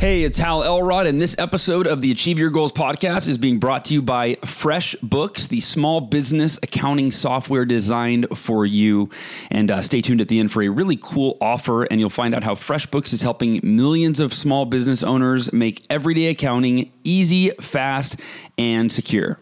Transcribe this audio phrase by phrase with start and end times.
[0.00, 3.58] Hey, it's Hal Elrod, and this episode of the Achieve Your Goals podcast is being
[3.58, 9.10] brought to you by FreshBooks, the small business accounting software designed for you.
[9.50, 12.32] And uh, stay tuned at the end for a really cool offer, and you'll find
[12.32, 18.20] out how FreshBooks is helping millions of small business owners make everyday accounting easy, fast,
[18.56, 19.40] and secure.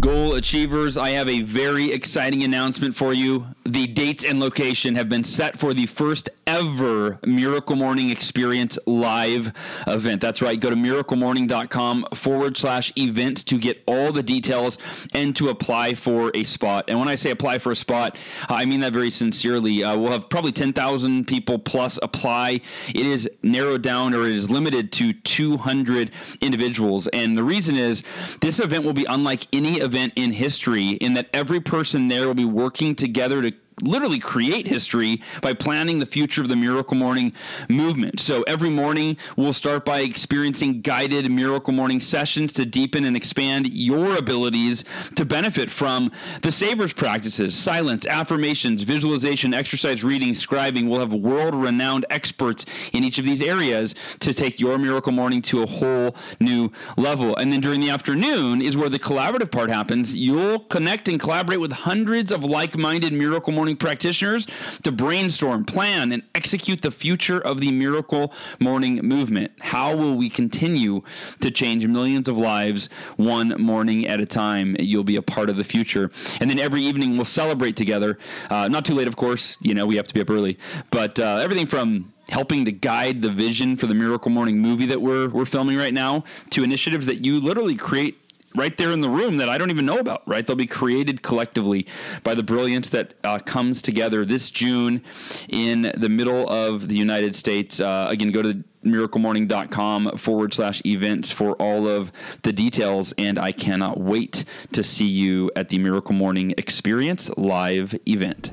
[0.00, 3.48] Goal achievers, I have a very exciting announcement for you.
[3.64, 9.52] The dates and location have been set for the first ever Miracle Morning Experience live
[9.86, 10.20] event.
[10.20, 10.58] That's right.
[10.58, 14.78] Go to miraclemorning.com forward slash event to get all the details
[15.14, 16.86] and to apply for a spot.
[16.88, 18.16] And when I say apply for a spot,
[18.48, 19.84] I mean that very sincerely.
[19.84, 22.62] Uh, we'll have probably 10,000 people plus apply.
[22.88, 27.08] It is narrowed down or it is limited to 200 individuals.
[27.08, 28.02] And the reason is
[28.40, 32.34] this event will be unlike any event in history in that every person there will
[32.34, 33.52] be working together to
[33.82, 37.32] literally create history by planning the future of the Miracle Morning
[37.68, 38.20] movement.
[38.20, 43.72] So every morning, we'll start by experiencing guided Miracle Morning sessions to deepen and expand
[43.72, 44.84] your abilities
[45.16, 46.10] to benefit from
[46.42, 50.88] the Savers practices, silence, affirmations, visualization, exercise reading, scribing.
[50.88, 55.42] We'll have world renowned experts in each of these areas to take your Miracle Morning
[55.42, 57.36] to a whole new level.
[57.36, 60.16] And then during the afternoon is where the collaborative part happens.
[60.16, 64.46] You'll connect and collaborate with hundreds of like minded Miracle Morning practitioners
[64.82, 69.52] to brainstorm, plan, and execute the future of the miracle morning movement.
[69.60, 71.02] How will we continue
[71.40, 74.76] to change millions of lives one morning at a time?
[74.78, 76.10] You'll be a part of the future.
[76.40, 78.18] And then every evening we'll celebrate together.
[78.50, 79.56] Uh, not too late, of course.
[79.60, 80.58] You know, we have to be up early.
[80.90, 85.00] But uh, everything from helping to guide the vision for the Miracle Morning movie that
[85.00, 88.19] we're, we're filming right now to initiatives that you literally create
[88.54, 90.46] right there in the room that I don't even know about, right?
[90.46, 91.86] They'll be created collectively
[92.22, 95.02] by the brilliance that uh, comes together this June
[95.48, 97.80] in the middle of the United States.
[97.80, 102.10] Uh, again, go to miraclemorning.com forward slash events for all of
[102.42, 103.12] the details.
[103.18, 108.52] And I cannot wait to see you at the Miracle Morning Experience live event.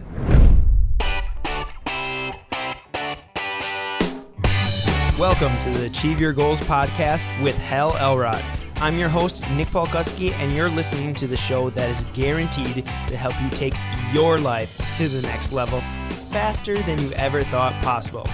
[5.17, 8.43] Welcome to the Achieve Your Goals podcast with Hal Elrod.
[8.79, 13.17] I'm your host, Nick Polkuski, and you're listening to the show that is guaranteed to
[13.17, 13.73] help you take
[14.13, 15.81] your life to the next level
[16.29, 18.27] faster than you ever thought possible.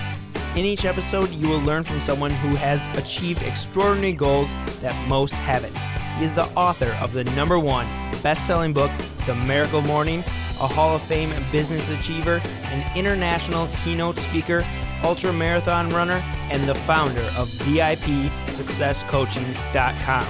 [0.58, 5.34] In each episode, you will learn from someone who has achieved extraordinary goals that most
[5.34, 5.78] haven't.
[6.18, 7.88] He is the author of the number one
[8.22, 8.92] best selling book,
[9.26, 10.20] The Miracle Morning,
[10.60, 14.66] a Hall of Fame business achiever, an international keynote speaker,
[15.04, 16.22] ultra marathon runner,
[16.54, 20.26] and the founder of VIPSuccessCoaching.com,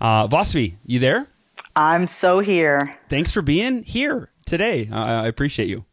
[0.01, 1.27] Uh, Vasavi, you there?
[1.75, 2.97] I'm so here.
[3.09, 4.87] Thanks for being here today.
[4.91, 5.83] I appreciate you.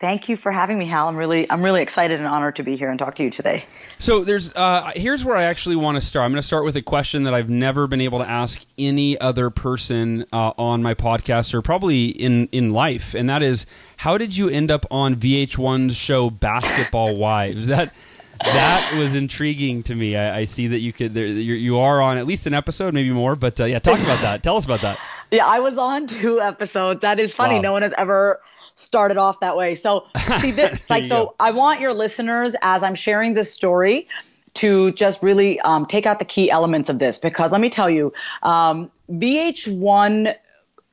[0.00, 1.08] Thank you for having me, Hal.
[1.08, 3.64] I'm really, I'm really excited and honored to be here and talk to you today.
[3.98, 6.24] So there's, uh, here's where I actually want to start.
[6.24, 9.18] I'm going to start with a question that I've never been able to ask any
[9.20, 13.66] other person uh, on my podcast or probably in in life, and that is,
[13.98, 17.68] how did you end up on VH1's show Basketball Wives?
[17.68, 17.94] That
[18.42, 20.16] that was intriguing to me.
[20.16, 23.10] I, I see that you could, there, you are on at least an episode, maybe
[23.10, 23.36] more.
[23.36, 24.42] But uh, yeah, talk about that.
[24.42, 24.98] Tell us about that.
[25.30, 27.00] Yeah, I was on two episodes.
[27.00, 27.56] That is funny.
[27.56, 27.62] Wow.
[27.62, 28.40] No one has ever
[28.74, 29.74] started off that way.
[29.74, 30.06] So
[30.40, 31.34] see this like so go.
[31.40, 34.08] I want your listeners as I'm sharing this story
[34.54, 37.90] to just really um, take out the key elements of this because let me tell
[37.90, 38.12] you,
[38.42, 40.34] um, VH1,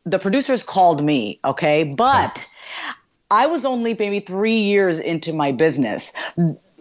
[0.05, 2.47] the producers called me, okay, but
[3.29, 6.11] I was only maybe three years into my business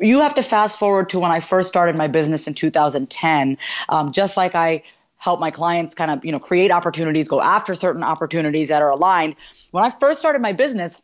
[0.00, 3.58] you have to fast forward to when I first started my business in 2010.
[3.88, 4.82] Um, just like I
[5.20, 8.90] help my clients kind of, you know, create opportunities, go after certain opportunities that are
[8.90, 9.36] aligned.
[9.70, 11.00] When I first started my business,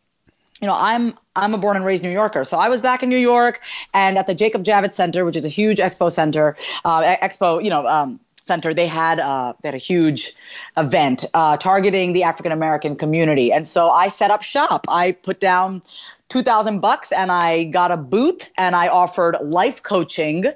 [0.60, 3.10] you know, I'm I'm a born and raised New Yorker, so I was back in
[3.10, 3.60] New York
[3.92, 7.68] and at the Jacob Javits Center, which is a huge expo center, uh, expo, you
[7.68, 8.72] know, um, center.
[8.72, 10.32] They had uh, they had a huge
[10.78, 14.86] event uh, targeting the African American community, and so I set up shop.
[14.88, 15.82] I put down
[16.30, 20.46] two thousand bucks and I got a booth and I offered life coaching.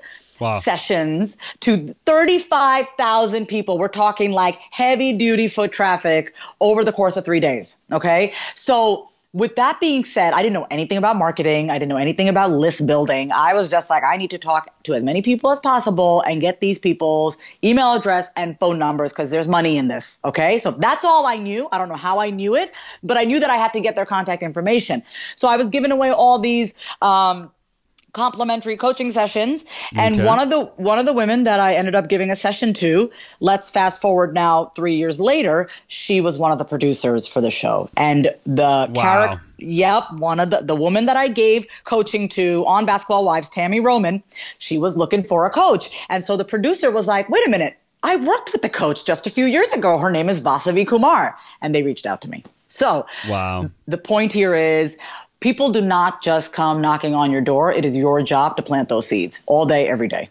[0.41, 0.53] Wow.
[0.59, 3.79] sessions to 35,000 people.
[3.79, 7.79] We're talking like heavy duty foot traffic over the course of three days.
[7.93, 8.33] Okay.
[8.55, 11.71] So with that being said, I didn't know anything about marketing.
[11.71, 13.31] I didn't know anything about list building.
[13.31, 16.41] I was just like, I need to talk to as many people as possible and
[16.41, 20.19] get these people's email address and phone numbers because there's money in this.
[20.25, 20.59] Okay.
[20.59, 21.69] So that's all I knew.
[21.71, 22.73] I don't know how I knew it,
[23.05, 25.03] but I knew that I had to get their contact information.
[25.37, 27.53] So I was giving away all these, um,
[28.13, 29.65] complimentary coaching sessions.
[29.95, 30.25] And okay.
[30.25, 33.11] one of the one of the women that I ended up giving a session to
[33.41, 37.51] let's fast forward now 3 years later she was one of the producers for the
[37.51, 37.89] show.
[37.97, 39.03] And the wow.
[39.03, 43.51] character yep one of the the woman that I gave coaching to on basketball wives
[43.51, 44.23] Tami Roman
[44.59, 45.91] she was looking for a coach.
[46.09, 47.77] And so the producer was like wait a minute.
[48.03, 49.99] I worked with the coach just a few years ago.
[49.99, 51.37] Her name is Vasavi Kumar.
[51.61, 52.45] And they reached out to me.
[52.67, 53.69] So wow.
[53.87, 54.97] the point here is
[55.41, 57.73] people do not just come knocking on your door.
[57.73, 60.29] It is your job to plant those seeds all day, every day.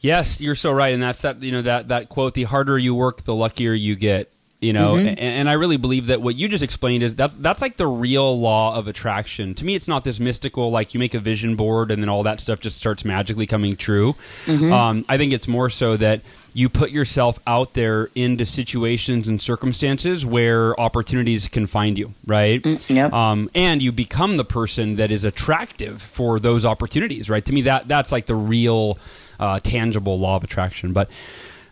[0.00, 1.42] Yes, you're so right, and that's that.
[1.42, 4.30] You know that that quote: "The harder you work, the luckier you get."
[4.66, 5.06] You know, mm-hmm.
[5.06, 7.86] and, and, I really believe that what you just explained is that's that's like the
[7.86, 9.54] real law of attraction.
[9.54, 12.24] To me, it's not this mystical like you make a vision board and then all
[12.24, 14.16] that stuff just starts magically coming true.
[14.46, 14.72] Mm-hmm.
[14.72, 16.22] Um, I think it's more so that
[16.52, 22.60] you put yourself out there into situations and circumstances where opportunities can find you, right?
[22.60, 23.12] Mm, yep.
[23.12, 27.44] Um, and you become the person that is attractive for those opportunities, right?
[27.44, 28.98] To me, that that's like the real
[29.38, 30.92] uh, tangible law of attraction.
[30.92, 31.08] But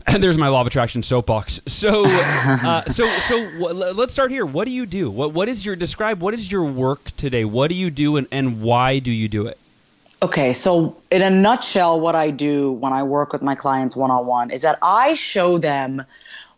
[0.15, 1.61] and there's my law of attraction soapbox.
[1.67, 4.45] So, uh, so, so w- let's start here.
[4.45, 5.11] What do you do?
[5.11, 6.21] What what is your describe?
[6.21, 7.45] What is your work today?
[7.45, 9.59] What do you do, and, and why do you do it?
[10.23, 14.11] Okay, so in a nutshell, what I do when I work with my clients one
[14.11, 16.05] on one is that I show them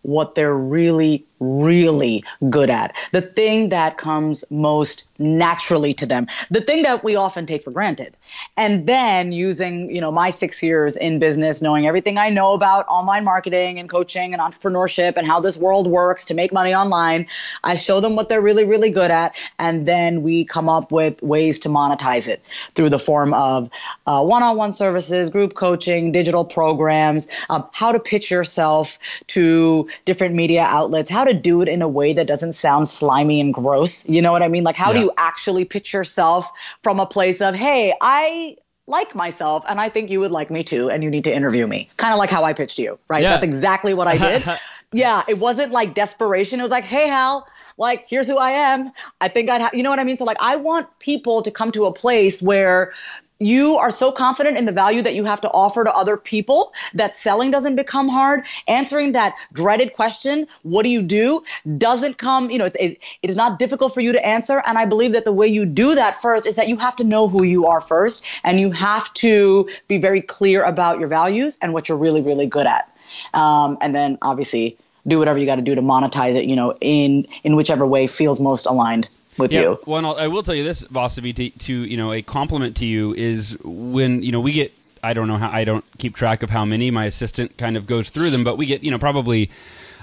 [0.02, 6.60] what they're really, really good at, the thing that comes most naturally to them, the
[6.60, 8.16] thing that we often take for granted.
[8.56, 12.86] And then using, you know, my six years in business, knowing everything I know about
[12.88, 17.26] online marketing and coaching and entrepreneurship and how this world works to make money online,
[17.64, 19.34] I show them what they're really, really good at.
[19.58, 22.42] And then we come up with ways to monetize it
[22.74, 23.70] through the form of
[24.06, 28.98] uh, one-on-one services, group coaching, digital programs, um, how to pitch yourself
[29.28, 33.40] to different media outlets, how to do it in a way that doesn't sound slimy
[33.40, 34.08] and gross.
[34.08, 34.64] You know what I mean?
[34.64, 34.98] Like, how yeah.
[34.98, 36.50] do you actually pitch yourself
[36.82, 38.56] from a place of, hey, I
[38.86, 41.66] like myself and I think you would like me too and you need to interview
[41.66, 41.90] me.
[41.96, 43.22] Kind of like how I pitched you, right?
[43.22, 43.30] Yeah.
[43.30, 44.44] That's exactly what I did.
[44.92, 46.60] yeah, it wasn't like desperation.
[46.60, 47.46] It was like, "Hey Hal,
[47.78, 48.92] like here's who I am.
[49.20, 50.16] I think I'd have you know what I mean?
[50.16, 52.92] So like I want people to come to a place where
[53.38, 56.72] you are so confident in the value that you have to offer to other people
[56.94, 58.44] that selling doesn't become hard.
[58.66, 61.42] Answering that dreaded question, what do you do,
[61.76, 64.62] doesn't come, you know, it, it is not difficult for you to answer.
[64.64, 67.04] And I believe that the way you do that first is that you have to
[67.04, 71.58] know who you are first and you have to be very clear about your values
[71.60, 72.90] and what you're really, really good at.
[73.34, 76.76] Um, and then obviously do whatever you got to do to monetize it, you know,
[76.80, 79.08] in, in whichever way feels most aligned
[79.38, 79.80] with yeah, you.
[79.86, 83.14] Well, I will tell you this, Vasavi, to, to you know, a compliment to you
[83.14, 84.72] is when you know we get.
[85.02, 86.90] I don't know how I don't keep track of how many.
[86.90, 89.50] My assistant kind of goes through them, but we get you know probably.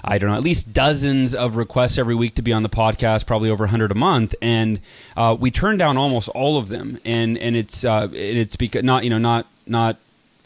[0.06, 3.26] I don't know, at least dozens of requests every week to be on the podcast,
[3.26, 4.80] probably over 100 a month, and
[5.16, 9.04] uh, we turn down almost all of them, and and it's uh, it's because not
[9.04, 9.96] you know not not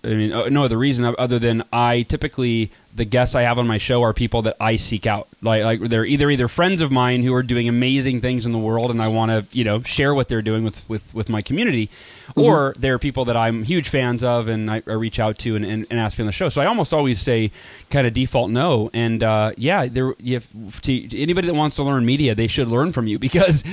[0.04, 3.66] I mean uh, no other reason other than I typically the guests I have on
[3.66, 5.28] my show are people that I seek out.
[5.40, 8.58] Like, like they're either either friends of mine who are doing amazing things in the
[8.58, 11.40] world, and I want to you know share what they're doing with with, with my
[11.40, 12.40] community, mm-hmm.
[12.40, 15.64] or they're people that I'm huge fans of, and I, I reach out to and,
[15.64, 16.48] and, and, ask me on the show.
[16.48, 17.52] So I almost always say
[17.90, 18.90] kind of default no.
[18.92, 22.48] And uh, yeah, there you have, to, to, anybody that wants to learn media, they
[22.48, 23.64] should learn from you because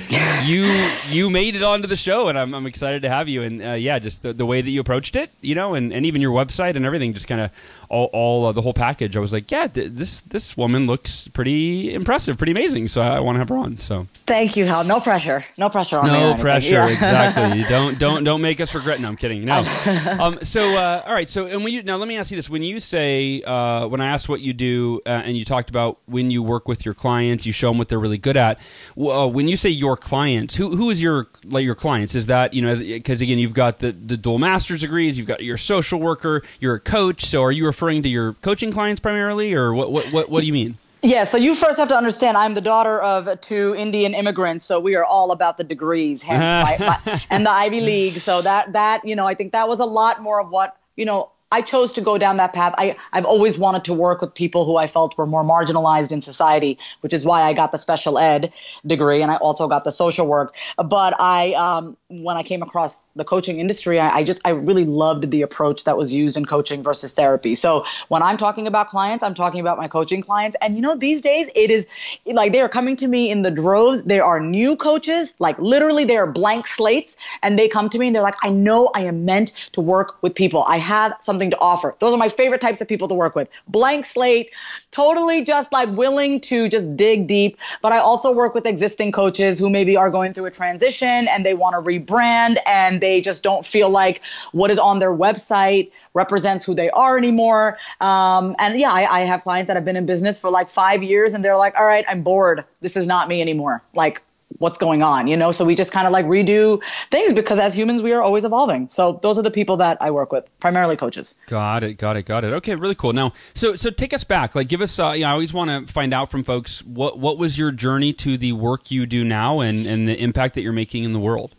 [0.45, 0.65] you
[1.09, 3.41] you made it onto the show, and I'm, I'm excited to have you.
[3.41, 6.05] And uh, yeah, just the, the way that you approached it, you know, and, and
[6.05, 7.51] even your website and everything, just kind of
[7.89, 9.14] all, all uh, the whole package.
[9.15, 12.87] I was like, yeah, th- this this woman looks pretty impressive, pretty amazing.
[12.87, 13.77] So I, want to have her on.
[13.77, 14.83] So thank you, Hal.
[14.83, 15.43] No pressure.
[15.57, 16.69] No pressure on no pressure.
[16.69, 16.89] Yeah.
[16.89, 17.63] exactly.
[17.69, 18.99] don't don't don't make us regret.
[18.99, 19.45] No, I'm kidding.
[19.45, 19.57] No.
[20.19, 21.29] um, so uh, all right.
[21.29, 24.01] So and when you now let me ask you this: when you say uh, when
[24.01, 26.93] I asked what you do uh, and you talked about when you work with your
[26.93, 28.59] clients, you show them what they're really good at.
[28.97, 32.15] Uh, when you say your clients, who who is your like your clients?
[32.15, 35.43] Is that you know because again you've got the the dual master's degrees, you've got
[35.43, 37.25] your social worker, you're a coach.
[37.25, 38.94] So are you referring to your coaching clients?
[38.95, 39.91] Clients primarily, or what?
[39.91, 40.11] What?
[40.11, 40.77] What, what do you mean?
[41.01, 44.79] Yeah, so you first have to understand I'm the daughter of two Indian immigrants, so
[44.79, 48.13] we are all about the degrees, hence my, my, and the Ivy League.
[48.13, 51.05] So that that you know, I think that was a lot more of what you
[51.05, 52.73] know I chose to go down that path.
[52.77, 56.21] I, I've always wanted to work with people who I felt were more marginalized in
[56.21, 58.51] society, which is why I got the special ed
[58.85, 60.55] degree and I also got the social work.
[60.77, 64.85] But I, um, when I came across the coaching industry, I, I just, I really
[64.85, 67.53] loved the approach that was used in coaching versus therapy.
[67.53, 70.57] So when I'm talking about clients, I'm talking about my coaching clients.
[70.61, 71.85] And you know, these days it is
[72.25, 74.03] like they are coming to me in the droves.
[74.03, 78.07] There are new coaches, like literally they are blank slates and they come to me
[78.07, 80.63] and they're like, I know I am meant to work with people.
[80.67, 81.93] I have some something to offer.
[81.99, 83.49] Those are my favorite types of people to work with.
[83.67, 84.53] Blank slate,
[84.91, 87.57] totally just like willing to just dig deep.
[87.81, 91.45] But I also work with existing coaches who maybe are going through a transition and
[91.45, 94.21] they want to rebrand and they just don't feel like
[94.53, 97.77] what is on their website represents who they are anymore.
[97.99, 101.03] Um, and yeah, I, I have clients that have been in business for like five
[101.03, 102.63] years and they're like, all right, I'm bored.
[102.79, 103.83] This is not me anymore.
[103.93, 104.21] Like,
[104.59, 105.51] what's going on, you know?
[105.51, 106.81] So we just kind of like redo
[107.11, 108.87] things because as humans, we are always evolving.
[108.91, 111.35] So those are the people that I work with, primarily coaches.
[111.47, 111.95] Got it.
[111.95, 112.23] Got it.
[112.23, 112.53] Got it.
[112.53, 112.75] Okay.
[112.75, 113.13] Really cool.
[113.13, 115.87] Now, so, so take us back, like give us, uh, you know, I always want
[115.87, 119.23] to find out from folks what, what was your journey to the work you do
[119.23, 121.53] now and, and the impact that you're making in the world?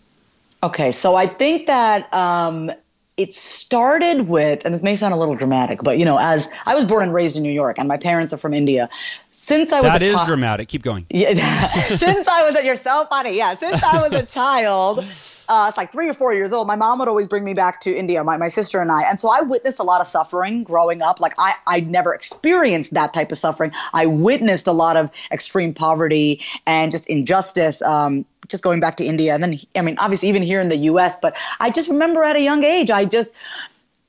[0.62, 0.90] Okay.
[0.90, 2.72] So I think that, um,
[3.16, 6.74] it started with, and this may sound a little dramatic, but you know, as I
[6.74, 8.88] was born and raised in New York, and my parents are from India.
[9.32, 10.68] Since I was that is chi- dramatic.
[10.68, 11.06] Keep going.
[11.10, 13.36] Yeah, since I was you're so funny.
[13.36, 15.04] Yeah, since I was a child,
[15.48, 16.66] uh, it's like three or four years old.
[16.66, 19.20] My mom would always bring me back to India, my my sister and I, and
[19.20, 21.20] so I witnessed a lot of suffering growing up.
[21.20, 23.72] Like I I never experienced that type of suffering.
[23.92, 27.82] I witnessed a lot of extreme poverty and just injustice.
[27.82, 29.34] Um, just going back to India.
[29.34, 32.36] And then, I mean, obviously, even here in the US, but I just remember at
[32.36, 33.32] a young age, I just,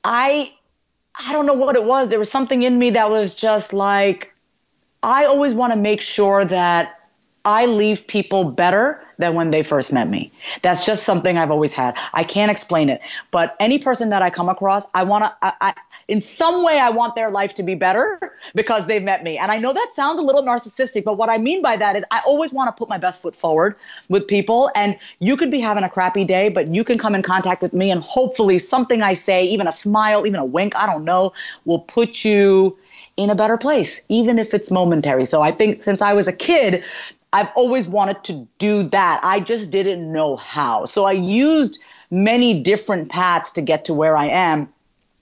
[0.04, 0.54] I,
[1.18, 2.08] I don't know what it was.
[2.08, 4.32] There was something in me that was just like,
[5.02, 6.97] I always want to make sure that
[7.48, 10.30] I leave people better than when they first met me.
[10.60, 11.96] That's just something I've always had.
[12.12, 13.00] I can't explain it,
[13.30, 15.74] but any person that I come across, I want to, I, I,
[16.08, 18.20] in some way, I want their life to be better
[18.54, 19.38] because they've met me.
[19.38, 22.04] And I know that sounds a little narcissistic, but what I mean by that is
[22.10, 23.76] I always want to put my best foot forward
[24.10, 24.70] with people.
[24.74, 27.72] And you could be having a crappy day, but you can come in contact with
[27.72, 31.32] me, and hopefully, something I say, even a smile, even a wink, I don't know,
[31.64, 32.76] will put you
[33.16, 35.24] in a better place, even if it's momentary.
[35.24, 36.84] So I think since I was a kid,
[37.32, 39.20] I've always wanted to do that.
[39.22, 40.84] I just didn't know how.
[40.86, 44.72] So I used many different paths to get to where I am.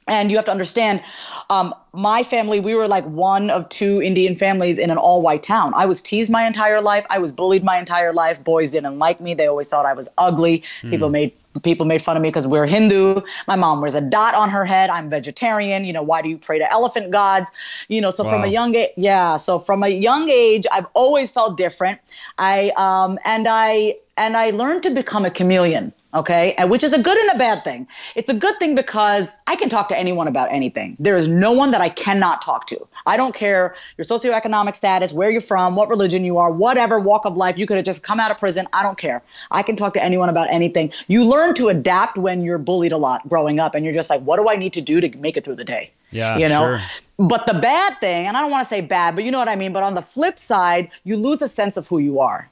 [0.07, 1.03] And you have to understand,
[1.51, 5.43] um, my family, we were like one of two Indian families in an all white
[5.43, 5.73] town.
[5.75, 7.05] I was teased my entire life.
[7.11, 8.43] I was bullied my entire life.
[8.45, 9.35] Boys didn't like me.
[9.35, 10.63] They always thought I was ugly.
[10.83, 10.91] Mm.
[10.91, 11.33] People made
[11.63, 13.23] people made fun of me because we're Hindu.
[13.47, 14.91] My mom wears a dot on her head.
[14.91, 15.85] I'm vegetarian.
[15.85, 17.51] You know, why do you pray to elephant gods?
[17.89, 18.31] You know, so wow.
[18.31, 19.37] from a young age, yeah.
[19.37, 22.01] So from a young age, I've always felt different.
[22.39, 26.55] I um and I and I learned to become a chameleon okay?
[26.55, 27.87] And which is a good and a bad thing.
[28.15, 30.97] It's a good thing because i can talk to anyone about anything.
[30.99, 32.89] There is no one that i cannot talk to.
[33.07, 37.25] I don't care your socioeconomic status where you're from what religion you are whatever walk
[37.25, 38.67] of life you could have just come out of prison.
[38.73, 39.23] I don't care.
[39.51, 40.93] I can talk to anyone about anything.
[41.07, 44.23] You learn to adapt when you're bullied a lot growing up and you're just like
[44.23, 45.91] what do i need to do to make it through the day?
[46.11, 46.79] Yeah you know?
[46.79, 46.81] sure.
[47.19, 49.49] but the bad thing and i don't want to say bad but you know what
[49.49, 52.51] i mean but on the flip side you lose a sense of who you are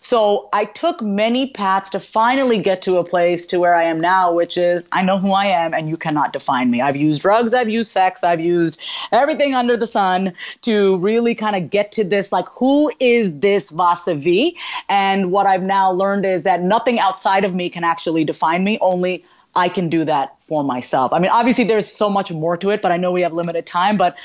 [0.00, 4.00] so I took many paths to finally get to a place to where I am
[4.00, 6.80] now, which is I know who I am and you cannot define me.
[6.80, 8.80] I've used drugs, I've used sex, I've used
[9.12, 13.70] everything under the sun to really kind of get to this like, who is this
[13.70, 14.54] Vasavi?
[14.88, 18.78] And what I've now learned is that nothing outside of me can actually define me,
[18.80, 21.12] only I can do that for myself.
[21.12, 23.66] I mean, obviously there's so much more to it, but I know we have limited
[23.66, 23.96] time.
[23.96, 24.16] But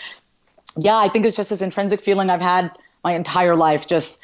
[0.77, 2.71] yeah, I think it's just this intrinsic feeling I've had
[3.03, 4.19] my entire life, just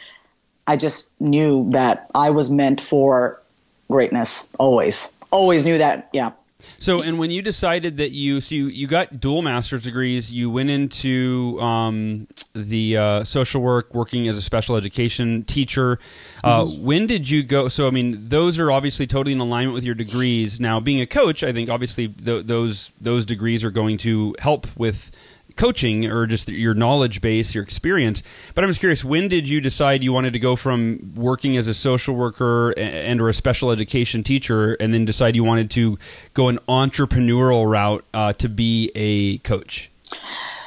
[0.68, 3.42] I just knew that I was meant for
[3.90, 5.14] greatness always.
[5.32, 6.10] Always knew that.
[6.14, 6.32] Yeah.
[6.80, 10.50] So, and when you decided that you, so you, you got dual master's degrees, you
[10.50, 16.00] went into um, the uh, social work, working as a special education teacher.
[16.44, 16.84] Uh, mm-hmm.
[16.84, 17.68] When did you go?
[17.68, 20.60] So, I mean, those are obviously totally in alignment with your degrees.
[20.60, 24.68] Now, being a coach, I think obviously th- those those degrees are going to help
[24.78, 25.12] with
[25.58, 28.24] coaching or just your knowledge base, your experience.
[28.56, 31.68] But I'm just curious, when did you decide you wanted to go from working as
[31.68, 35.98] a social worker and or a special education teacher, and then decide you wanted to
[36.34, 39.90] go an entrepreneurial route uh, to be a coach?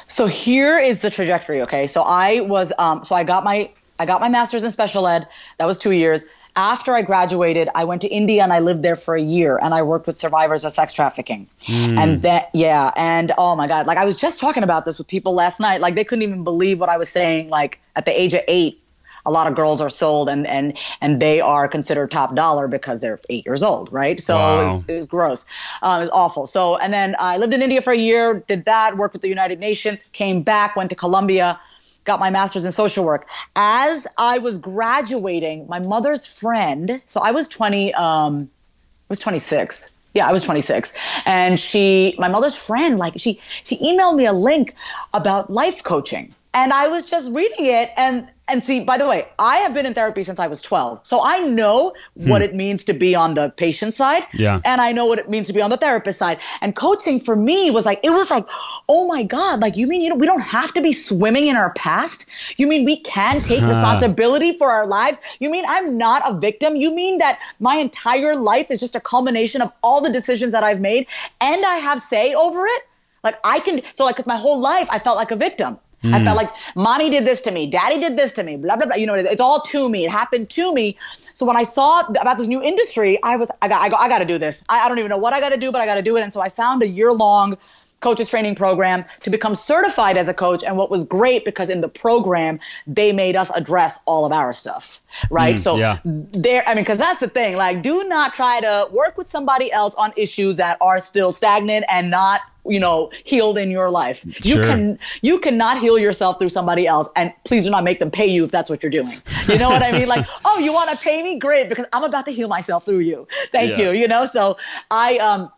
[0.07, 1.61] So here is the trajectory.
[1.61, 5.07] Okay, so I was, um, so I got my I got my master's in special
[5.07, 5.27] ed.
[5.59, 6.25] That was two years.
[6.55, 9.73] After I graduated, I went to India and I lived there for a year and
[9.73, 11.47] I worked with survivors of sex trafficking.
[11.61, 11.97] Mm.
[11.97, 12.91] And then, yeah.
[12.95, 15.81] And oh my God, like I was just talking about this with people last night.
[15.81, 17.49] Like they couldn't even believe what I was saying.
[17.49, 18.81] Like at the age of eight,
[19.25, 23.01] a lot of girls are sold and and and they are considered top dollar because
[23.01, 24.19] they're eight years old, right?
[24.19, 24.59] So wow.
[24.59, 25.45] it, was, it, was, gross.
[25.81, 26.45] Um, it was awful.
[26.45, 29.29] So and then I lived in India for a year, did that, worked with the
[29.29, 31.59] United Nations, came back, went to Columbia,
[32.03, 33.27] got my master's in social work.
[33.55, 39.89] As I was graduating, my mother's friend, so I was 20, um, I was 26.
[40.13, 40.93] Yeah, I was 26.
[41.25, 44.75] And she, my mother's friend, like she, she emailed me a link
[45.13, 46.33] about life coaching.
[46.53, 49.85] And I was just reading it and and see, by the way, I have been
[49.85, 51.07] in therapy since I was 12.
[51.07, 52.29] So I know hmm.
[52.29, 54.25] what it means to be on the patient side.
[54.33, 54.59] Yeah.
[54.65, 56.39] And I know what it means to be on the therapist side.
[56.59, 58.45] And coaching for me was like, it was like,
[58.89, 61.55] oh my God, like you mean, you know, we don't have to be swimming in
[61.55, 62.25] our past.
[62.57, 65.21] You mean we can take responsibility for our lives?
[65.39, 66.75] You mean I'm not a victim?
[66.75, 70.63] You mean that my entire life is just a culmination of all the decisions that
[70.63, 71.07] I've made
[71.39, 72.81] and I have say over it?
[73.23, 75.79] Like I can, so like, cause my whole life I felt like a victim.
[76.03, 76.15] Mm.
[76.15, 78.87] I felt like mommy did this to me, daddy did this to me, blah blah
[78.87, 78.95] blah.
[78.95, 80.05] You know, it's all to me.
[80.05, 80.97] It happened to me.
[81.33, 84.09] So when I saw about this new industry, I was I got I, go, I
[84.09, 84.63] got to do this.
[84.67, 86.17] I, I don't even know what I got to do, but I got to do
[86.17, 86.21] it.
[86.21, 87.57] And so I found a year long
[88.01, 90.63] coaches training program to become certified as a coach.
[90.63, 94.53] And what was great because in the program, they made us address all of our
[94.53, 95.55] stuff, right?
[95.55, 95.99] Mm, so yeah.
[96.03, 97.55] there, I mean, because that's the thing.
[97.55, 101.85] Like, do not try to work with somebody else on issues that are still stagnant
[101.89, 104.63] and not you know healed in your life you sure.
[104.63, 108.27] can you cannot heal yourself through somebody else and please do not make them pay
[108.27, 110.87] you if that's what you're doing you know what i mean like oh you want
[110.87, 113.89] to pay me great because i'm about to heal myself through you thank yeah.
[113.89, 114.57] you you know so
[114.91, 115.51] i um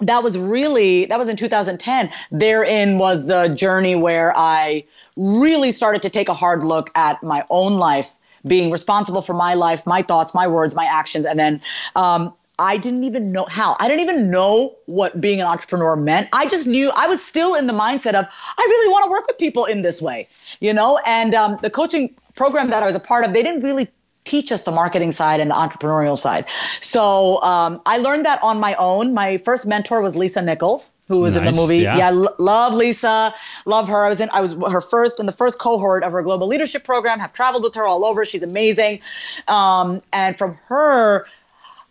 [0.00, 4.84] that was really that was in 2010 therein was the journey where i
[5.16, 8.12] really started to take a hard look at my own life
[8.46, 11.60] being responsible for my life my thoughts my words my actions and then
[11.96, 13.74] um, I didn't even know how.
[13.80, 16.28] I didn't even know what being an entrepreneur meant.
[16.34, 19.26] I just knew I was still in the mindset of I really want to work
[19.26, 20.28] with people in this way,
[20.60, 21.00] you know.
[21.06, 23.88] And um, the coaching program that I was a part of, they didn't really
[24.30, 26.44] teach us the marketing side and the entrepreneurial side.
[26.80, 29.12] So um, I learned that on my own.
[29.12, 31.78] My first mentor was Lisa Nichols, who was nice, in the movie.
[31.78, 33.34] Yeah, yeah love Lisa,
[33.66, 34.06] love her.
[34.06, 34.30] I was in.
[34.32, 37.18] I was her first in the first cohort of her global leadership program.
[37.18, 38.24] Have traveled with her all over.
[38.24, 39.00] She's amazing.
[39.48, 41.26] Um, and from her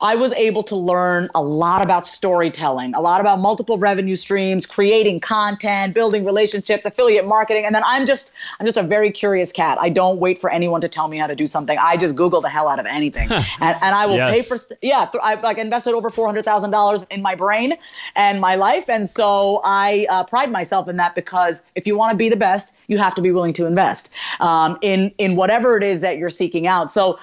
[0.01, 4.65] I was able to learn a lot about storytelling, a lot about multiple revenue streams,
[4.65, 7.65] creating content, building relationships, affiliate marketing.
[7.65, 9.77] And then I'm just, I'm just a very curious cat.
[9.79, 11.77] I don't wait for anyone to tell me how to do something.
[11.77, 13.29] I just Google the hell out of anything.
[13.29, 13.45] and,
[13.81, 14.33] and I will yes.
[14.33, 17.73] pay for, st- yeah, I've like invested over $400,000 in my brain
[18.15, 18.89] and my life.
[18.89, 22.37] And so I uh, pride myself in that because if you want to be the
[22.37, 26.17] best, you have to be willing to invest um, in, in whatever it is that
[26.17, 26.89] you're seeking out.
[26.89, 27.19] So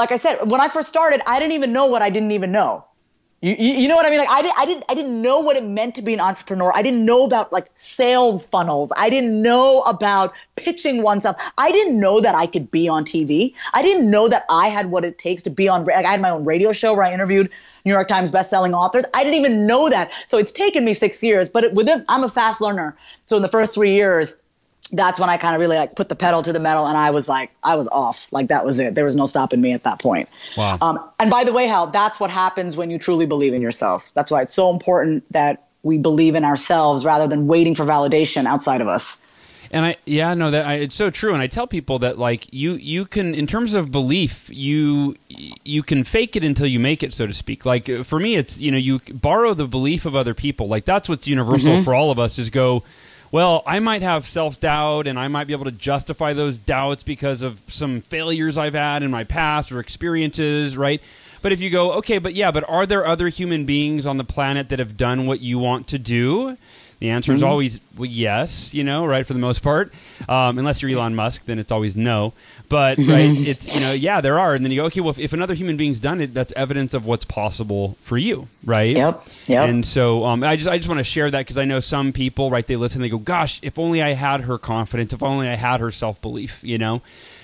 [0.00, 2.50] like I said, when I first started, I didn't even know what I didn't even
[2.50, 2.86] know.
[3.42, 4.18] You, you, you, know what I mean?
[4.18, 6.72] Like I, did, I didn't I didn't know what it meant to be an entrepreneur.
[6.74, 8.92] I didn't know about like sales funnels.
[8.96, 11.36] I didn't know about pitching oneself.
[11.56, 13.54] I didn't know that I could be on TV.
[13.74, 15.84] I didn't know that I had what it takes to be on.
[15.84, 17.50] Like I had my own radio show where I interviewed
[17.84, 19.04] New York Times bestselling authors.
[19.14, 20.10] I didn't even know that.
[20.26, 22.96] So it's taken me six years, but within I'm a fast learner.
[23.26, 24.36] So in the first three years,
[24.92, 27.10] that's when I kind of really like put the pedal to the metal and I
[27.10, 28.32] was like, I was off.
[28.32, 28.94] Like that was it.
[28.94, 30.28] There was no stopping me at that point.
[30.56, 30.78] Wow.
[30.80, 34.10] Um, and by the way, Hal, that's what happens when you truly believe in yourself.
[34.14, 38.46] That's why it's so important that we believe in ourselves rather than waiting for validation
[38.46, 39.18] outside of us.
[39.72, 41.32] And I, yeah, no, that I, it's so true.
[41.32, 45.14] And I tell people that, like, you, you can, in terms of belief, you,
[45.64, 47.64] you can fake it until you make it, so to speak.
[47.64, 50.66] Like for me, it's you know, you borrow the belief of other people.
[50.66, 51.84] Like that's what's universal mm-hmm.
[51.84, 52.38] for all of us.
[52.38, 52.82] Is go,
[53.32, 57.02] well, I might have self doubt and I might be able to justify those doubts
[57.02, 61.00] because of some failures I've had in my past or experiences, right?
[61.42, 64.24] But if you go, okay, but yeah, but are there other human beings on the
[64.24, 66.56] planet that have done what you want to do?
[67.00, 67.50] The answer is mm-hmm.
[67.50, 69.92] always well, yes, you know, right, for the most part.
[70.28, 72.34] Um, unless you're Elon Musk, then it's always no.
[72.68, 74.54] But, right, it's, you know, yeah, there are.
[74.54, 76.92] And then you go, okay, well, if, if, another human being's done it, that's evidence
[76.92, 78.94] of what's possible for you, right?
[78.94, 79.26] Yep.
[79.46, 79.68] Yep.
[79.68, 82.12] And so um, I just, I just want to share that because I know some
[82.12, 85.48] people, right, they listen, they go, gosh, if only I had her confidence, if only
[85.48, 87.00] I had her self belief, you know?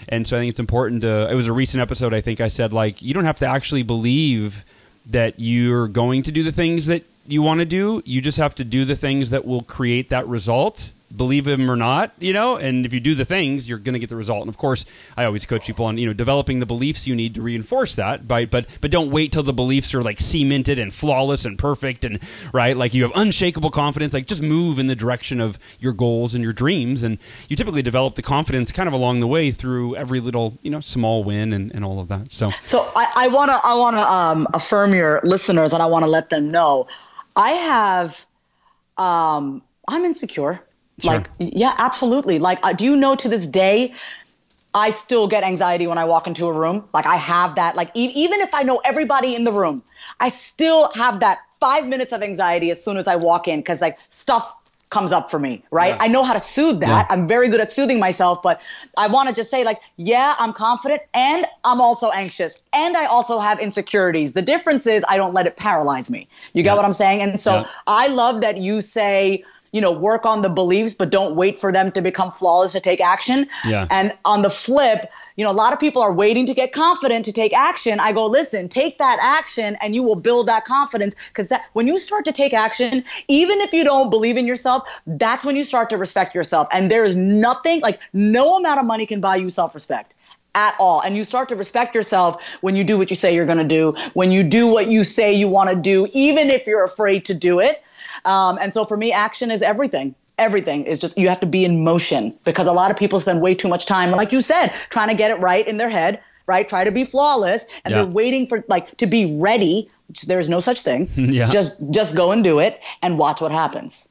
[0.09, 2.49] And so I think it's important to, it was a recent episode, I think I
[2.49, 4.67] said, like, you don't have to actually believe
[5.07, 8.03] that you're going to do the things that you want to do.
[8.05, 11.77] You just have to do the things that will create that result believe him or
[11.77, 14.41] not, you know, and if you do the things, you're going to get the result.
[14.41, 14.85] And of course,
[15.17, 18.21] I always coach people on, you know, developing the beliefs you need to reinforce that,
[18.29, 18.51] right?
[18.51, 22.21] But but don't wait till the beliefs are like cemented and flawless and perfect and
[22.53, 26.35] right, like you have unshakable confidence, like just move in the direction of your goals
[26.35, 29.95] and your dreams and you typically develop the confidence kind of along the way through
[29.97, 32.33] every little, you know, small win and, and all of that.
[32.33, 36.05] So So I want to I want to um, affirm your listeners and I want
[36.05, 36.89] to let them know
[37.37, 38.27] I have
[38.97, 40.65] um, I'm insecure.
[41.01, 41.13] Sure.
[41.13, 42.39] Like, yeah, absolutely.
[42.39, 43.93] Like, uh, do you know to this day,
[44.75, 46.89] I still get anxiety when I walk into a room.
[46.93, 47.77] Like, I have that.
[47.77, 49.83] Like, e- even if I know everybody in the room,
[50.21, 53.81] I still have that five minutes of anxiety as soon as I walk in because,
[53.81, 54.55] like, stuff
[54.91, 55.95] comes up for me, right?
[55.95, 55.99] Yeah.
[56.01, 56.89] I know how to soothe that.
[56.89, 57.07] Yeah.
[57.11, 58.61] I'm very good at soothing myself, but
[58.97, 63.07] I want to just say, like, yeah, I'm confident and I'm also anxious and I
[63.07, 64.33] also have insecurities.
[64.35, 66.29] The difference is I don't let it paralyze me.
[66.53, 66.77] You get yeah.
[66.77, 67.21] what I'm saying?
[67.21, 71.35] And so I love that you say, you know, work on the beliefs, but don't
[71.35, 73.49] wait for them to become flawless to take action.
[73.65, 73.87] Yeah.
[73.91, 77.27] And on the flip, you know, a lot of people are waiting to get confident
[77.27, 78.01] to take action.
[78.01, 81.15] I go, listen, take that action and you will build that confidence.
[81.35, 84.89] Cause that when you start to take action, even if you don't believe in yourself,
[85.07, 86.69] that's when you start to respect yourself.
[86.73, 90.15] And there is nothing like no amount of money can buy you self respect
[90.55, 91.03] at all.
[91.03, 93.65] And you start to respect yourself when you do what you say you're going to
[93.65, 97.27] do, when you do what you say you want to do, even if you're afraid
[97.27, 97.83] to do it.
[98.25, 100.15] Um, and so for me, action is everything.
[100.39, 103.41] Everything is just, you have to be in motion because a lot of people spend
[103.41, 106.21] way too much time, like you said, trying to get it right in their head,
[106.47, 106.69] right?
[106.69, 107.65] Try to be flawless.
[107.85, 108.03] And yeah.
[108.03, 111.09] they're waiting for, like, to be ready, which there's no such thing.
[111.17, 111.49] yeah.
[111.49, 114.07] Just, just go and do it and watch what happens.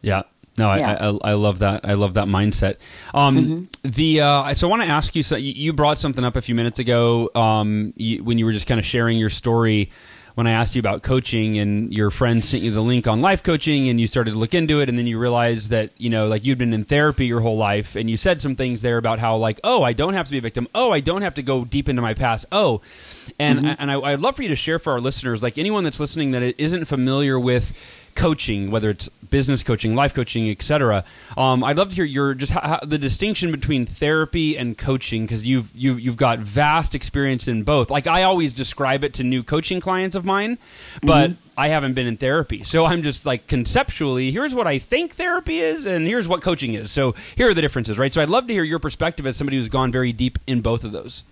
[0.00, 0.22] Yeah.
[0.58, 0.92] No, yeah.
[0.92, 1.84] I, I, I, love that.
[1.84, 2.78] I love that mindset.
[3.14, 3.90] Um, mm-hmm.
[3.90, 5.22] The uh, so I want to ask you.
[5.22, 8.66] So you brought something up a few minutes ago um, you, when you were just
[8.66, 9.90] kind of sharing your story
[10.38, 13.42] when I asked you about coaching and your friend sent you the link on life
[13.42, 16.28] coaching and you started to look into it and then you realized that, you know,
[16.28, 19.18] like you'd been in therapy your whole life and you said some things there about
[19.18, 20.68] how like, oh, I don't have to be a victim.
[20.76, 22.46] Oh, I don't have to go deep into my past.
[22.52, 22.82] Oh,
[23.40, 23.82] and, mm-hmm.
[23.82, 26.30] and I, I'd love for you to share for our listeners, like anyone that's listening
[26.30, 27.72] that isn't familiar with
[28.18, 31.04] coaching, whether it's business coaching, life coaching, etc.
[31.36, 35.22] Um, I'd love to hear your just how, how, the distinction between therapy and coaching
[35.22, 37.90] because you've you've you've got vast experience in both.
[37.90, 40.58] Like I always describe it to new coaching clients of mine,
[41.00, 41.40] but mm-hmm.
[41.56, 44.32] I haven't been in therapy, so I'm just like conceptually.
[44.32, 46.90] Here's what I think therapy is, and here's what coaching is.
[46.90, 48.12] So here are the differences, right?
[48.12, 50.82] So I'd love to hear your perspective as somebody who's gone very deep in both
[50.82, 51.22] of those.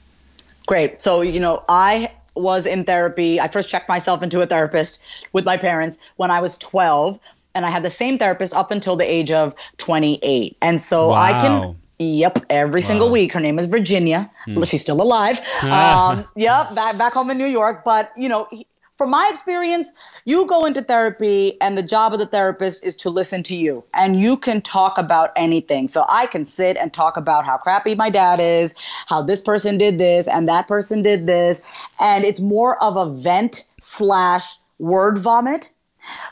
[0.68, 1.02] Great.
[1.02, 3.40] So you know I was in therapy.
[3.40, 7.18] I first checked myself into a therapist with my parents when I was 12,
[7.54, 10.56] and I had the same therapist up until the age of 28.
[10.60, 11.14] And so wow.
[11.14, 12.86] I can Yep, every wow.
[12.86, 13.32] single week.
[13.32, 14.30] Her name is Virginia.
[14.46, 15.40] Well, she's still alive.
[15.62, 17.84] um, yep, back back home in New York.
[17.84, 18.48] But you know,
[18.96, 19.90] from my experience,
[20.24, 23.84] you go into therapy and the job of the therapist is to listen to you
[23.92, 25.86] and you can talk about anything.
[25.88, 28.74] So I can sit and talk about how crappy my dad is,
[29.06, 31.60] how this person did this and that person did this.
[32.00, 35.70] And it's more of a vent slash word vomit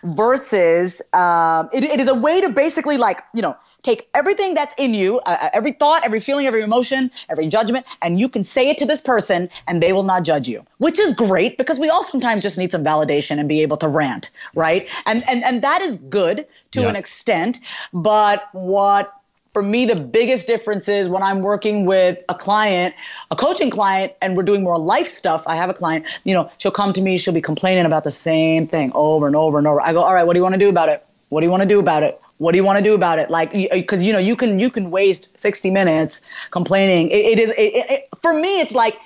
[0.03, 4.75] versus um, it, it is a way to basically like, you know, take everything that's
[4.77, 8.43] in you, uh, uh, every thought, every feeling, every emotion, every judgment, and you can
[8.43, 11.79] say it to this person and they will not judge you, which is great because
[11.79, 14.89] we all sometimes just need some validation and be able to rant, right?
[15.07, 16.89] And and and that is good to yeah.
[16.89, 17.61] an extent,
[17.93, 19.13] but what
[19.53, 22.93] for me the biggest difference is when i'm working with a client
[23.31, 26.51] a coaching client and we're doing more life stuff i have a client you know
[26.59, 29.69] she'll come to me she'll be complaining about the same thing over and over and
[29.69, 31.47] over i go all right what do you want to do about it what do
[31.47, 33.53] you want to do about it what do you want to do about it like
[33.53, 36.21] because uh, you know you can you can waste 60 minutes
[36.51, 38.99] complaining it, it is it, it, for me it's like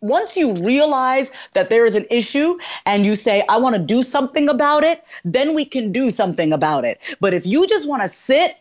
[0.00, 4.02] once you realize that there is an issue and you say i want to do
[4.02, 8.02] something about it then we can do something about it but if you just want
[8.02, 8.56] to sit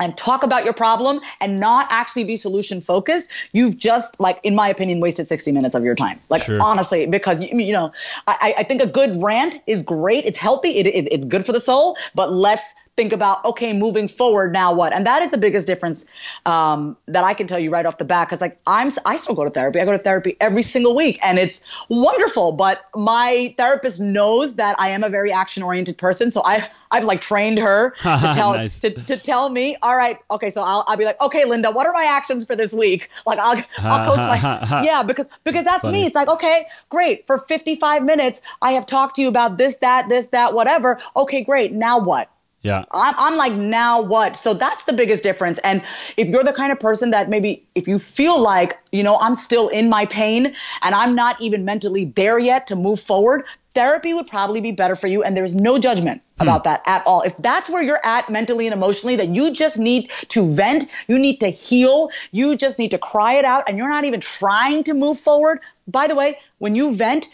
[0.00, 4.54] and talk about your problem and not actually be solution focused, you've just like, in
[4.54, 6.18] my opinion, wasted 60 minutes of your time.
[6.28, 6.58] Like sure.
[6.60, 7.92] honestly, because you, you know,
[8.26, 10.24] I, I think a good rant is great.
[10.24, 10.70] It's healthy.
[10.70, 14.72] It, it, it's good for the soul, but let's think about okay moving forward now
[14.72, 16.06] what and that is the biggest difference
[16.46, 19.34] um, that i can tell you right off the bat because like i'm i still
[19.34, 23.52] go to therapy i go to therapy every single week and it's wonderful but my
[23.56, 27.58] therapist knows that i am a very action oriented person so i I've like trained
[27.58, 28.78] her to tell nice.
[28.78, 31.88] to, to tell me, all right, okay, so I'll, I'll be like, okay, Linda, what
[31.88, 33.10] are my actions for this week?
[33.26, 34.38] Like I'll I'll coach my
[34.84, 36.06] yeah because because that's, that's me.
[36.06, 40.08] It's like okay, great for 55 minutes I have talked to you about this, that,
[40.08, 41.00] this, that, whatever.
[41.16, 41.72] Okay, great.
[41.72, 42.30] Now what?
[42.64, 42.84] Yeah.
[42.92, 44.36] I'm, I'm like, now what?
[44.36, 45.58] So that's the biggest difference.
[45.62, 45.82] And
[46.16, 49.34] if you're the kind of person that maybe if you feel like, you know, I'm
[49.34, 54.14] still in my pain and I'm not even mentally there yet to move forward, therapy
[54.14, 55.22] would probably be better for you.
[55.22, 56.42] And there's no judgment hmm.
[56.42, 57.20] about that at all.
[57.20, 61.18] If that's where you're at mentally and emotionally, that you just need to vent, you
[61.18, 64.84] need to heal, you just need to cry it out, and you're not even trying
[64.84, 65.60] to move forward.
[65.86, 67.26] By the way, when you vent,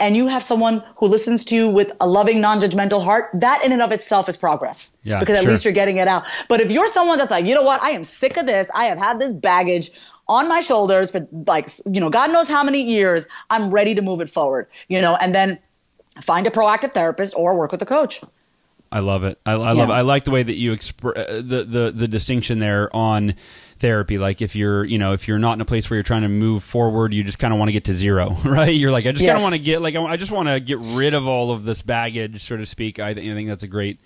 [0.00, 3.72] and you have someone who listens to you with a loving, non-judgmental heart, that in
[3.72, 4.94] and of itself is progress.
[5.04, 5.52] Yeah, because at sure.
[5.52, 6.24] least you're getting it out.
[6.48, 8.68] But if you're someone that's like, you know what, I am sick of this.
[8.74, 9.90] I have had this baggage
[10.26, 13.26] on my shoulders for like, you know, God knows how many years.
[13.50, 14.66] I'm ready to move it forward.
[14.88, 15.58] You know, and then
[16.20, 18.20] find a proactive therapist or work with a coach.
[18.92, 19.38] I love it.
[19.46, 19.72] I, I yeah.
[19.72, 19.90] love.
[19.90, 19.92] It.
[19.92, 23.34] I like the way that you express uh, the, the the distinction there on
[23.80, 24.18] therapy.
[24.18, 26.28] Like if you're, you know, if you're not in a place where you're trying to
[26.28, 28.74] move forward, you just kind of want to get to zero, right?
[28.74, 29.30] You're like, I just yes.
[29.30, 31.64] kind of want to get, like, I just want to get rid of all of
[31.64, 33.00] this baggage, so to speak.
[33.00, 33.98] I, th- I think that's a great.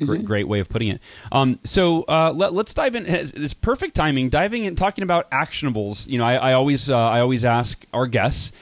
[0.00, 0.26] Great, mm-hmm.
[0.28, 1.00] great way of putting it.
[1.32, 3.02] Um, so uh, let, us dive in.
[3.02, 6.06] This perfect timing, diving in, talking about actionables.
[6.06, 8.52] You know, I, I always, uh, I always ask our guests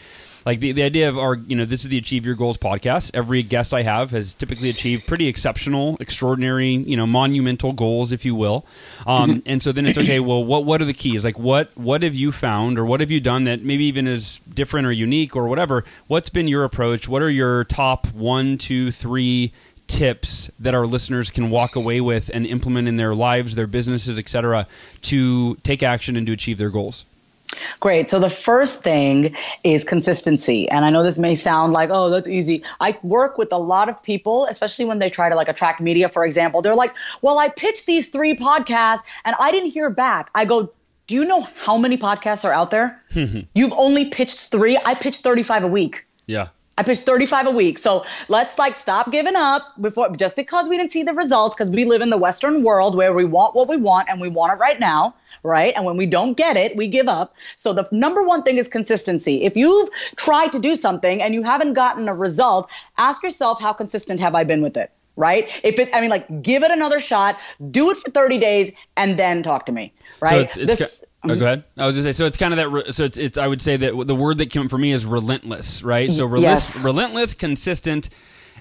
[0.47, 3.11] like the, the idea of our you know this is the achieve your goals podcast.
[3.13, 8.25] Every guest i have has typically achieved pretty exceptional extraordinary you know monumental goals if
[8.25, 8.65] you will.
[9.07, 9.39] Um, mm-hmm.
[9.45, 11.25] and so then it's okay well what what are the keys?
[11.25, 14.41] Like what what have you found or what have you done that maybe even is
[14.49, 15.85] different or unique or whatever?
[16.07, 17.09] What's been your approach?
[17.09, 19.53] What are your top one two three
[19.89, 24.19] tips that our listeners can walk away with and implement in their lives their businesses
[24.19, 24.67] etc
[25.01, 27.05] to take action and to achieve their goals
[27.81, 28.11] Great.
[28.11, 30.69] So the first thing is consistency.
[30.69, 32.63] And I know this may sound like, oh, that's easy.
[32.81, 36.09] I work with a lot of people, especially when they try to like attract media,
[36.09, 36.63] for example.
[36.63, 40.31] They're like, well, I pitched these three podcasts and I didn't hear back.
[40.35, 40.73] I go,
[41.07, 43.01] do you know how many podcasts are out there?
[43.55, 44.79] You've only pitched three.
[44.85, 46.07] I pitched 35 a week.
[46.27, 46.49] Yeah.
[46.79, 47.79] I pitched 35 a week.
[47.79, 51.71] So let's like stop giving up before just because we didn't see the results because
[51.71, 54.53] we live in the Western world where we want what we want and we want
[54.53, 55.75] it right now right?
[55.77, 57.35] And when we don't get it, we give up.
[57.55, 59.45] So the number one thing is consistency.
[59.45, 63.73] If you've tried to do something and you haven't gotten a result, ask yourself, how
[63.73, 64.91] consistent have I been with it?
[65.17, 65.51] Right?
[65.65, 67.39] If it, I mean, like, give it another shot,
[67.71, 69.95] do it for 30 days, and then talk to me.
[70.21, 70.51] Right?
[70.51, 71.65] So it's, it's this, Oh, go ahead.
[71.77, 72.95] I was gonna say, so it's kind of that.
[72.95, 73.39] So it's, it's.
[73.39, 76.09] I would say that the word that came for me is relentless, right?
[76.09, 76.85] So relentless, yes.
[76.85, 78.11] relentless, consistent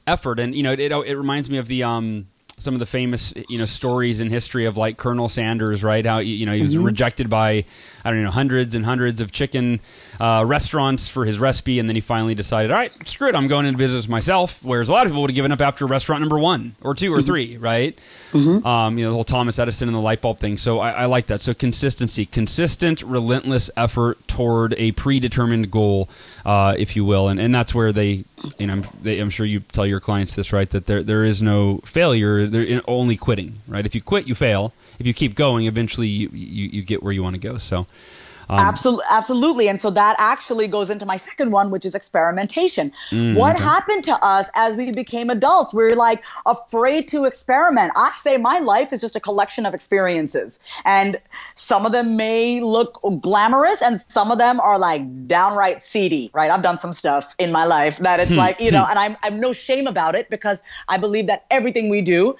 [0.07, 2.25] effort, and you know, it, it, it reminds me of the um,
[2.57, 6.05] some of the famous you know stories in history of like Colonel Sanders, right?
[6.05, 6.83] How you know he was mm-hmm.
[6.83, 7.65] rejected by
[8.03, 9.79] I don't know hundreds and hundreds of chicken
[10.19, 13.47] uh, restaurants for his recipe, and then he finally decided, all right, screw it, I'm
[13.47, 14.63] going into business myself.
[14.63, 17.13] Whereas a lot of people would have given up after restaurant number one or two
[17.13, 17.25] or mm-hmm.
[17.25, 17.97] three, right?
[18.31, 18.65] Mm-hmm.
[18.65, 20.57] Um, you know the whole Thomas Edison and the light bulb thing.
[20.57, 21.41] So I, I like that.
[21.41, 26.09] So consistency, consistent, relentless effort toward a predetermined goal,
[26.45, 28.25] uh, if you will, and and that's where they,
[28.57, 30.69] you know, I'm, they, I'm sure you tell your clients this, right?
[30.69, 33.85] That there there is no failure they're only quitting, right?
[33.85, 34.73] If you quit, you fail.
[34.99, 37.57] If you keep going, eventually you, you, you get where you want to go.
[37.57, 37.85] So,
[38.49, 39.69] um, absolutely, absolutely.
[39.69, 42.91] And so that actually goes into my second one, which is experimentation.
[43.11, 43.63] Mm, what okay.
[43.63, 45.73] happened to us as we became adults?
[45.73, 47.91] We are like afraid to experiment.
[47.95, 51.19] I say my life is just a collection of experiences, and
[51.55, 56.29] some of them may look glamorous, and some of them are like downright seedy.
[56.33, 56.51] Right?
[56.51, 59.39] I've done some stuff in my life that it's like you know, and I'm I'm
[59.39, 62.35] no shame about it because I believe that everything we do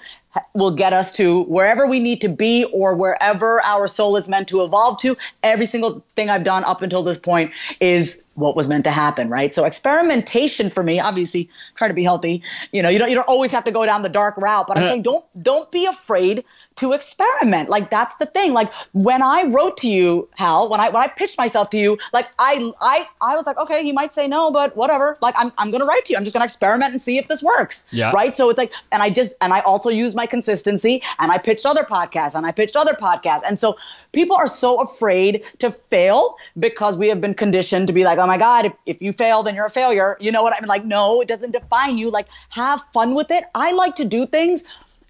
[0.54, 4.48] will get us to wherever we need to be or wherever our soul is meant
[4.48, 5.16] to evolve to.
[5.42, 9.28] Every single thing I've done up until this point is what was meant to happen,
[9.28, 9.54] right?
[9.54, 12.42] So experimentation for me, obviously, try to be healthy.
[12.70, 14.76] You know, you don't you don't always have to go down the dark route, but
[14.76, 14.92] I'm uh-huh.
[14.92, 16.44] saying don't don't be afraid
[16.76, 17.70] to experiment.
[17.70, 18.52] Like that's the thing.
[18.52, 21.98] Like when I wrote to you, Hal, when I when I pitched myself to you,
[22.12, 25.16] like I I I was like, okay, he might say no, but whatever.
[25.20, 26.18] Like I'm I'm gonna write to you.
[26.18, 27.86] I'm just gonna experiment and see if this works.
[27.90, 28.10] Yeah.
[28.10, 28.34] Right.
[28.34, 31.64] So it's like, and I just and I also use my consistency and I pitched
[31.64, 33.42] other podcasts and I pitched other podcasts.
[33.46, 33.76] And so
[34.12, 38.28] people are so afraid to fail because we have been conditioned to be like, oh
[38.28, 40.16] my God, if, if you fail, then you're a failure.
[40.18, 40.68] You know what I mean?
[40.68, 42.10] Like, no, it doesn't define you.
[42.10, 43.44] Like have fun with it.
[43.54, 44.64] I like to do things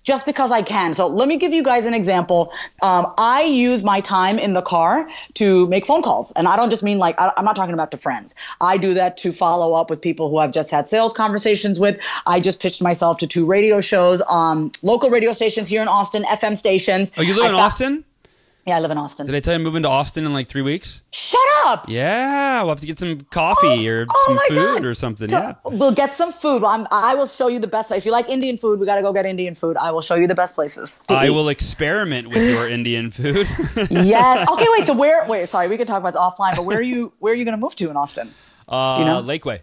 [0.05, 0.93] just because I can.
[0.93, 2.53] So let me give you guys an example.
[2.83, 6.31] Um, I use my time in the car to make phone calls.
[6.37, 8.35] And I don't just mean like, I, am not talking about to friends.
[8.61, 11.99] I do that to follow up with people who I've just had sales conversations with.
[12.27, 15.89] I just pitched myself to two radio shows on um, local radio stations here in
[15.89, 17.11] Austin, FM stations.
[17.17, 18.05] Oh, you live I in thought, Austin?
[18.67, 19.27] Yeah, I live in Austin.
[19.27, 21.01] Did I tell you I'm moving to Austin in like three weeks?
[21.13, 21.89] Shut up!
[21.89, 24.85] Yeah, we'll have to get some coffee oh, or oh some food God.
[24.85, 25.31] or something.
[25.31, 26.65] yeah, we'll get some food.
[26.65, 27.93] I'm, i will show you the best.
[27.93, 29.77] If you like Indian food, we got to go get Indian food.
[29.77, 31.01] I will show you the best places.
[31.09, 31.31] I eat.
[31.31, 33.47] will experiment with your Indian food.
[33.91, 34.51] yes.
[34.51, 34.67] Okay.
[34.71, 34.87] Wait.
[34.89, 35.25] So where?
[35.27, 35.49] Wait.
[35.49, 35.69] Sorry.
[35.69, 36.57] We can talk about this offline.
[36.57, 37.13] But where are you?
[37.21, 38.35] Where are you going to move to in Austin?
[38.69, 39.23] Uh, you know?
[39.23, 39.61] Lakeway.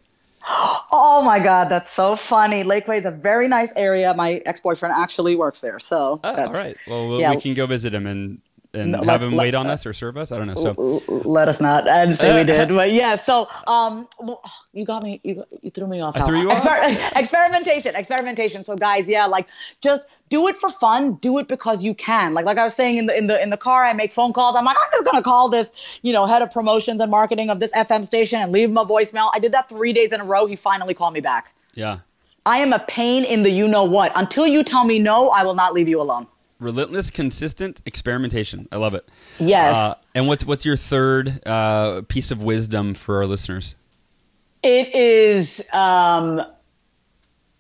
[0.96, 2.64] Oh my God, that's so funny.
[2.64, 4.14] Lakeway is a very nice area.
[4.14, 6.20] My ex boyfriend actually works there, so.
[6.24, 6.78] Oh, all right.
[6.88, 7.32] Well, yeah.
[7.32, 8.40] we can go visit him and
[8.74, 10.32] and no, have let, him wait let, on us or serve us.
[10.32, 10.56] I don't know.
[10.56, 13.16] So let us not and say we did, but yeah.
[13.16, 14.08] So um,
[14.74, 15.20] you got me.
[15.24, 16.18] You, you threw me off.
[16.18, 17.14] I threw you Exper- off.
[17.16, 18.64] experimentation, experimentation.
[18.64, 19.48] So guys, yeah, like
[19.82, 21.16] just do it for fun.
[21.16, 22.34] Do it because you can.
[22.34, 24.34] Like like I was saying in the in the in the car, I make phone
[24.34, 24.56] calls.
[24.56, 27.60] I'm like, I'm just gonna call this, you know, head of promotions and marketing of
[27.60, 29.30] this FM station and leave him a voicemail.
[29.34, 30.48] I did that three days in a row.
[30.48, 31.54] He finally called me back.
[31.76, 32.00] Yeah.
[32.46, 34.12] I am a pain in the you know what.
[34.16, 36.28] Until you tell me no, I will not leave you alone
[36.64, 38.68] relentless, consistent experimentation.
[38.72, 39.08] I love it.
[39.40, 39.76] Yes.
[39.76, 43.76] Uh, and what's what's your third uh, piece of wisdom for our listeners?
[44.64, 46.42] It is um,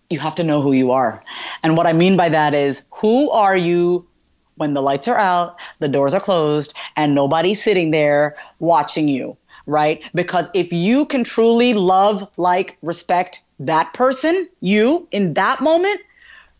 [0.09, 1.23] you have to know who you are,
[1.61, 4.07] and what I mean by that is who are you
[4.55, 9.37] when the lights are out, the doors are closed, and nobody's sitting there watching you.
[9.65, 10.03] Right?
[10.13, 16.01] Because if you can truly love, like, respect that person, you in that moment,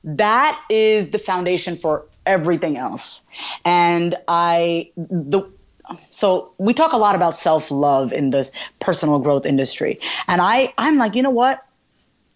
[0.06, 3.21] that is the foundation for everything else.
[3.65, 5.43] And I, the,
[6.12, 9.99] so we talk a lot about self-love in this personal growth industry.
[10.27, 11.63] And I, I'm like, you know what?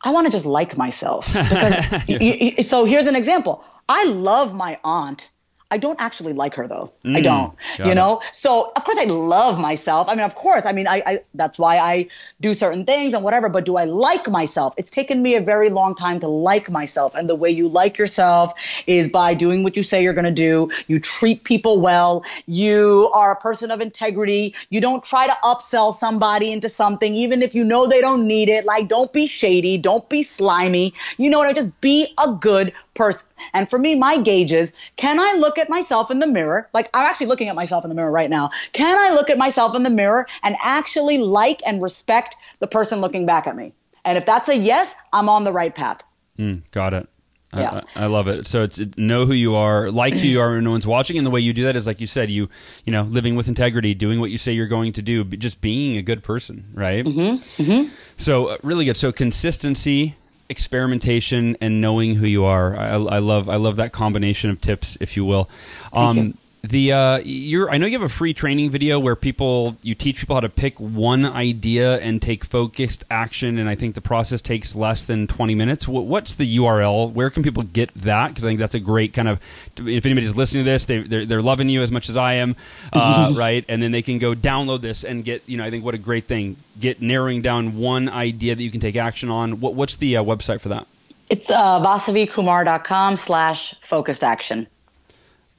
[0.02, 2.62] I want to just like myself because yeah.
[2.62, 3.64] so here's an example.
[3.90, 5.30] I love my aunt
[5.70, 6.94] I don't actually like her though.
[7.04, 7.54] Mm, I don't.
[7.80, 8.20] You know?
[8.20, 8.36] It.
[8.36, 10.08] So of course I love myself.
[10.08, 10.66] I mean, of course.
[10.66, 12.08] I mean, I, I that's why I
[12.40, 14.74] do certain things and whatever, but do I like myself?
[14.78, 17.16] It's taken me a very long time to like myself.
[17.16, 18.54] And the way you like yourself
[18.88, 20.70] is by doing what you say you're gonna do.
[20.88, 22.24] You treat people well.
[22.46, 24.56] You are a person of integrity.
[24.70, 28.48] You don't try to upsell somebody into something, even if you know they don't need
[28.48, 28.64] it.
[28.64, 30.94] Like don't be shady, don't be slimy.
[31.18, 33.30] You know what I just be a good person.
[33.54, 36.68] And for me, my gauge is can I look at myself in the mirror?
[36.74, 38.50] Like, I'm actually looking at myself in the mirror right now.
[38.74, 43.00] Can I look at myself in the mirror and actually like and respect the person
[43.00, 43.74] looking back at me?
[44.04, 46.04] And if that's a yes, I'm on the right path.
[46.38, 47.08] Mm, got it.
[47.54, 47.82] Yeah.
[47.96, 48.46] I, I, love it.
[48.46, 51.26] So it's know who you are, like who you are when no one's watching, and
[51.26, 52.50] the way you do that is like you said, you
[52.86, 55.98] you know, living with integrity, doing what you say you're going to do, just being
[55.98, 57.06] a good person, right?
[57.06, 57.64] Mm-hmm.
[57.64, 57.94] Mm-hmm.
[58.18, 58.98] So uh, really good.
[58.98, 60.16] So consistency,
[60.50, 62.76] experimentation and knowing who you are.
[62.78, 65.50] I, I, love I love that combination of tips, if you will.
[65.94, 66.38] Um.
[66.70, 70.20] The uh, you're I know you have a free training video where people you teach
[70.20, 74.42] people how to pick one idea and take focused action, and I think the process
[74.42, 75.88] takes less than 20 minutes.
[75.88, 77.14] What's the URL?
[77.14, 78.30] Where can people get that?
[78.30, 79.40] Because I think that's a great kind of
[79.78, 82.58] if anybody's listening to this, they they're, they're loving you as much as I am,
[82.92, 83.64] uh, right?
[83.70, 86.00] And then they can go download this and get you know I think what a
[86.00, 89.62] great thing get narrowing down one idea that you can take action on.
[89.62, 90.86] What, what's the uh, website for that?
[91.30, 94.68] It's uh, vasavikumar.com slash focused action.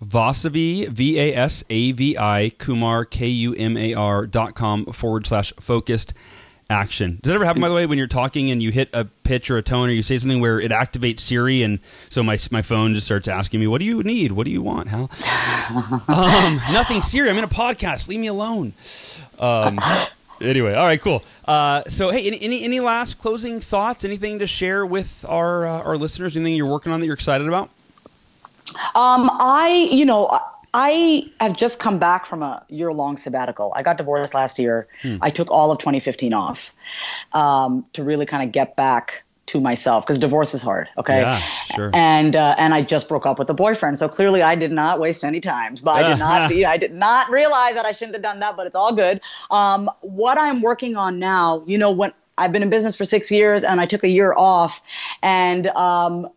[0.05, 4.87] Vasavi, V A S A V I, Kumar, K U M A R dot com
[4.87, 6.15] forward slash focused
[6.71, 7.19] action.
[7.23, 9.51] Does that ever happen, by the way, when you're talking and you hit a pitch
[9.51, 11.81] or a tone or you say something where it activates Siri and
[12.11, 14.33] so my, my phone just starts asking me, What do you need?
[14.33, 15.11] What do you want, Hal?
[16.09, 17.31] um, nothing, Siri.
[17.31, 18.09] I'm in a podcast.
[18.09, 18.75] Leave me alone.
[19.39, 19.79] Um,
[20.41, 21.23] anyway, all right, cool.
[21.45, 24.05] Uh, so, hey, any, any, any last closing thoughts?
[24.05, 26.37] Anything to share with our uh, our listeners?
[26.37, 27.71] Anything you're working on that you're excited about?
[28.95, 30.29] Um, I, you know,
[30.75, 33.73] I have just come back from a year long sabbatical.
[33.75, 34.87] I got divorced last year.
[35.03, 35.17] Hmm.
[35.21, 36.75] I took all of 2015 off
[37.33, 40.89] um, to really kind of get back to myself because divorce is hard.
[40.99, 41.23] Okay.
[41.23, 41.39] Yeah,
[41.75, 41.91] sure.
[41.95, 45.01] And uh, and I just broke up with a boyfriend, so clearly I did not
[45.01, 45.77] waste any time.
[45.83, 46.53] But I did not.
[46.53, 48.57] I did not realize that I shouldn't have done that.
[48.57, 49.21] But it's all good.
[49.51, 53.31] Um, what I'm working on now, you know, when I've been in business for six
[53.31, 54.83] years and I took a year off,
[55.23, 56.29] and um,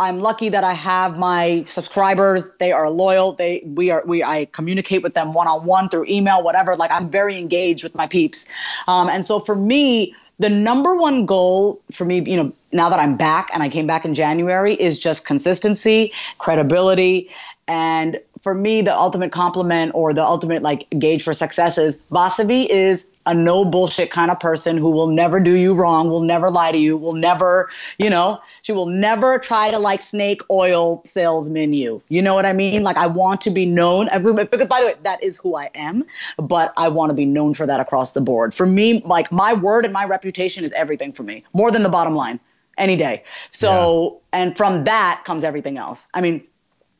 [0.00, 2.54] I'm lucky that I have my subscribers.
[2.54, 3.32] They are loyal.
[3.34, 6.74] They we are we I communicate with them one on one through email, whatever.
[6.74, 8.48] Like I'm very engaged with my peeps.
[8.88, 12.98] Um, and so for me, the number one goal for me, you know, now that
[12.98, 17.28] I'm back and I came back in January, is just consistency, credibility,
[17.68, 22.66] and for me, the ultimate compliment or the ultimate like gauge for success is Vasavi
[22.66, 26.50] is a no bullshit kind of person who will never do you wrong, will never
[26.50, 31.02] lie to you, will never, you know, she will never try to like snake oil
[31.04, 32.02] salesman you.
[32.08, 32.82] You know what I mean?
[32.82, 34.06] Like I want to be known.
[34.06, 36.04] By the way, that is who I am,
[36.38, 38.54] but I want to be known for that across the board.
[38.54, 41.88] For me, like my word and my reputation is everything for me, more than the
[41.90, 42.40] bottom line
[42.78, 43.22] any day.
[43.50, 44.40] So, yeah.
[44.40, 46.08] and from that comes everything else.
[46.14, 46.42] I mean,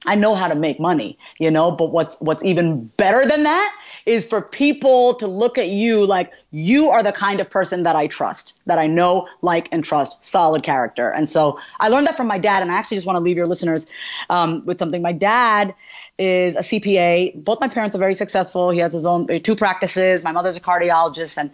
[0.06, 3.76] I know how to make money, you know, but what's what's even better than that
[4.06, 7.96] is for people to look at you like you are the kind of person that
[7.96, 11.10] I trust, that I know, like, and trust, solid character.
[11.10, 13.36] And so I learned that from my dad, and I actually just want to leave
[13.36, 13.86] your listeners
[14.30, 15.02] um, with something.
[15.02, 15.74] My dad
[16.16, 17.44] is a CPA.
[17.44, 18.70] Both my parents are very successful.
[18.70, 20.24] He has his own two practices.
[20.24, 21.50] My mother's a cardiologist, and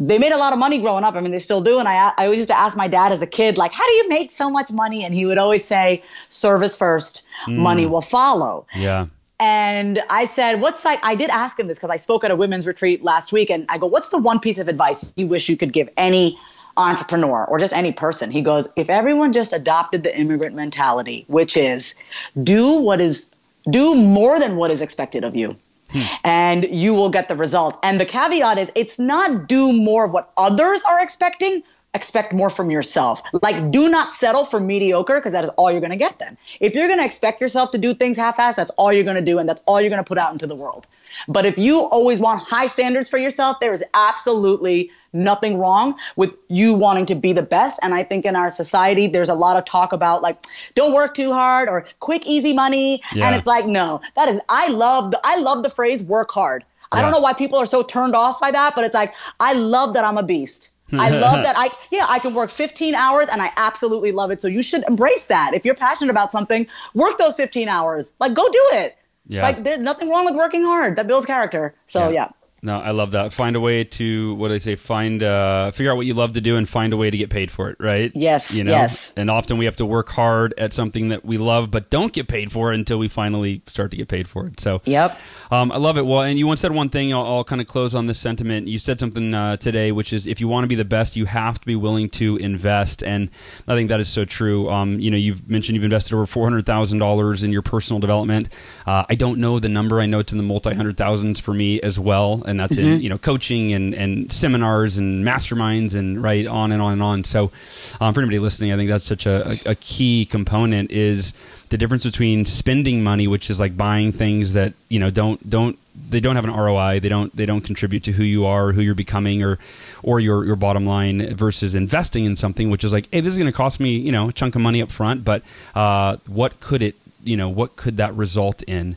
[0.00, 1.14] they made a lot of money growing up.
[1.14, 1.78] I mean, they still do.
[1.78, 3.92] And I, I always used to ask my dad as a kid, like, how do
[3.94, 5.04] you make so much money?
[5.04, 7.56] And he would always say, service first, mm.
[7.56, 8.66] money will follow.
[8.74, 9.06] Yeah.
[9.40, 12.36] And I said, what's like, I did ask him this because I spoke at a
[12.36, 13.50] women's retreat last week.
[13.50, 16.38] And I go, what's the one piece of advice you wish you could give any
[16.76, 18.30] entrepreneur or just any person?
[18.30, 21.94] He goes, if everyone just adopted the immigrant mentality, which is
[22.42, 23.30] do what is,
[23.70, 25.56] do more than what is expected of you
[25.90, 26.02] Hmm.
[26.22, 27.78] and you will get the result.
[27.82, 31.62] And the caveat is it's not do more of what others are expecting,
[31.98, 33.22] expect more from yourself.
[33.42, 36.38] Like, do not settle for mediocre because that is all you're going to get then.
[36.60, 39.16] If you're going to expect yourself to do things half assed, that's all you're going
[39.16, 40.86] to do and that's all you're going to put out into the world.
[41.26, 46.34] But if you always want high standards for yourself, there is absolutely nothing wrong with
[46.48, 47.80] you wanting to be the best.
[47.82, 50.38] And I think in our society, there's a lot of talk about like,
[50.74, 53.02] don't work too hard or quick, easy money.
[53.12, 53.26] Yeah.
[53.26, 56.64] And it's like, no, that is, I love, the, I love the phrase work hard.
[56.92, 59.52] I don't know why people are so turned off by that, but it's like, I
[59.52, 60.72] love that I'm a beast.
[60.92, 64.40] I love that I yeah, I can work 15 hours and I absolutely love it.
[64.40, 65.52] So you should embrace that.
[65.54, 68.14] If you're passionate about something, work those 15 hours.
[68.18, 68.96] Like go do it.
[69.26, 69.42] Yeah.
[69.42, 70.96] Like there's nothing wrong with working hard.
[70.96, 71.74] That builds character.
[71.86, 72.10] So yeah.
[72.10, 72.28] yeah.
[72.62, 73.32] No, I love that.
[73.32, 74.76] Find a way to what do I say?
[74.76, 77.30] Find uh, figure out what you love to do and find a way to get
[77.30, 77.76] paid for it.
[77.78, 78.10] Right?
[78.14, 78.54] Yes.
[78.54, 78.72] You know.
[78.72, 79.12] Yes.
[79.16, 82.28] And often we have to work hard at something that we love, but don't get
[82.28, 84.60] paid for it until we finally start to get paid for it.
[84.60, 84.80] So.
[84.84, 85.18] Yep.
[85.50, 86.06] Um, I love it.
[86.06, 87.12] Well, and you once said one thing.
[87.12, 88.68] I'll, I'll kind of close on this sentiment.
[88.68, 91.26] You said something uh, today, which is if you want to be the best, you
[91.26, 93.30] have to be willing to invest, and
[93.66, 94.68] I think that is so true.
[94.68, 98.00] Um, you know, you've mentioned you've invested over four hundred thousand dollars in your personal
[98.00, 98.48] development.
[98.86, 100.00] Uh, I don't know the number.
[100.00, 102.94] I know it's in the multi hundred thousands for me as well, and that's mm-hmm.
[102.94, 107.02] in you know coaching and, and seminars and masterminds and right on and on and
[107.02, 107.24] on.
[107.24, 107.52] So,
[108.00, 111.34] um, for anybody listening, I think that's such a, a, a key component is
[111.68, 115.78] the difference between spending money, which is like buying things that you know don't don't
[116.10, 117.00] they don't have an ROI.
[117.00, 119.58] They don't they don't contribute to who you are, who you're becoming, or
[120.02, 123.38] or your your bottom line versus investing in something which is like, hey, this is
[123.38, 125.42] going to cost me you know a chunk of money up front, but
[125.74, 128.96] uh, what could it you know what could that result in?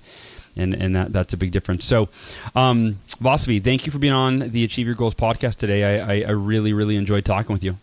[0.55, 1.85] And and that that's a big difference.
[1.85, 2.09] So,
[2.55, 5.99] um, Vasavi, thank you for being on the Achieve Your Goals podcast today.
[5.99, 7.77] I, I, I really really enjoyed talking with you.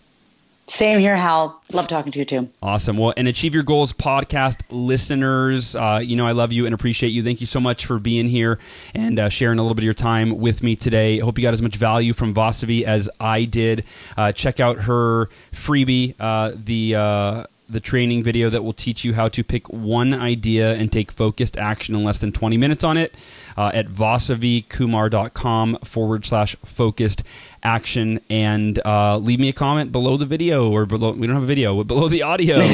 [0.69, 1.63] Same here, Hal.
[1.73, 2.51] Love talking to you too.
[2.63, 2.99] Awesome.
[2.99, 7.09] Well, and Achieve Your Goals podcast listeners, uh, you know I love you and appreciate
[7.09, 7.23] you.
[7.23, 8.59] Thank you so much for being here
[8.95, 11.21] and uh, sharing a little bit of your time with me today.
[11.21, 13.85] I hope you got as much value from Vasavi as I did.
[14.15, 19.15] Uh, check out her freebie, uh, the uh, the training video that will teach you
[19.15, 22.97] how to pick one idea and take focused action in less than 20 minutes on
[22.97, 23.15] it
[23.57, 27.23] uh, at vasavikumar.com forward slash focused
[27.63, 28.21] action.
[28.31, 31.47] And uh, leave me a comment below the video or below we don't have a
[31.47, 32.57] video but below the audio.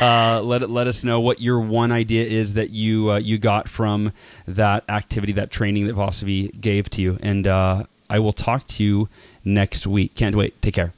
[0.00, 3.68] Uh, let let us know what your one idea is that you uh, you got
[3.68, 4.12] from
[4.46, 7.18] that activity that training that Vasavi gave to you.
[7.22, 9.08] And uh, I will talk to you
[9.44, 10.14] next week.
[10.14, 10.60] Can't wait.
[10.62, 10.92] Take care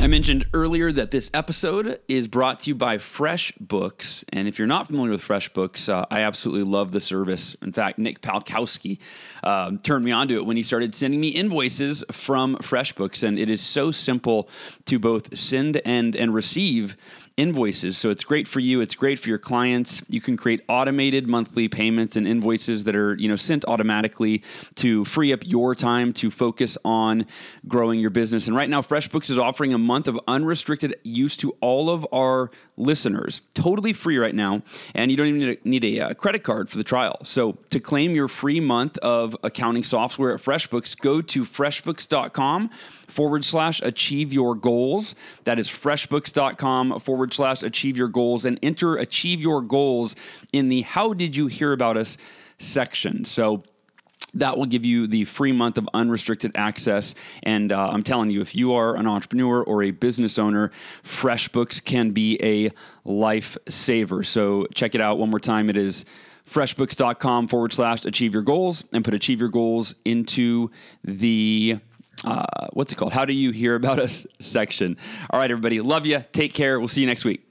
[0.00, 4.22] I mentioned earlier that this episode is brought to you by FreshBooks.
[4.28, 7.56] And if you're not familiar with FreshBooks, uh, I absolutely love the service.
[7.62, 8.98] In fact, Nick Palkowski
[9.42, 13.26] um, turned me onto it when he started sending me invoices from FreshBooks.
[13.26, 14.48] And it is so simple
[14.84, 16.96] to both send and, and receive
[17.38, 17.96] invoices.
[17.96, 18.80] So it's great for you.
[18.80, 20.02] It's great for your clients.
[20.08, 24.42] You can create automated monthly payments and invoices that are, you know, sent automatically
[24.74, 27.26] to free up your time to focus on
[27.68, 28.48] growing your business.
[28.48, 32.50] And right now, FreshBooks is offering a month of unrestricted use to all of our
[32.76, 34.62] listeners, totally free right now.
[34.94, 37.18] And you don't even need a, need a uh, credit card for the trial.
[37.22, 42.70] So to claim your free month of accounting software at FreshBooks, go to freshbooks.com
[43.08, 45.14] forward slash achieve your goals.
[45.44, 50.14] That is freshbooks.com forward slash achieve your goals and enter achieve your goals
[50.52, 52.18] in the how did you hear about us
[52.58, 53.24] section.
[53.24, 53.64] So
[54.34, 57.14] that will give you the free month of unrestricted access.
[57.42, 60.70] And uh, I'm telling you, if you are an entrepreneur or a business owner,
[61.02, 62.70] FreshBooks can be a
[63.08, 64.24] lifesaver.
[64.24, 65.70] So check it out one more time.
[65.70, 66.04] It is
[66.46, 70.70] freshbooks.com forward slash achieve your goals and put achieve your goals into
[71.04, 71.78] the
[72.24, 73.12] uh, what's it called?
[73.12, 74.96] How do you hear about us section?
[75.30, 75.80] All right, everybody.
[75.80, 76.22] Love you.
[76.32, 76.78] Take care.
[76.78, 77.44] We'll see you next week.